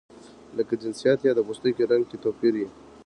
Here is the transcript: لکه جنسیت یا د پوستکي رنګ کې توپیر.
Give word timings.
لکه 0.57 0.73
جنسیت 0.81 1.19
یا 1.23 1.33
د 1.35 1.39
پوستکي 1.47 1.83
رنګ 1.91 2.03
کې 2.09 2.17
توپیر. 2.23 2.55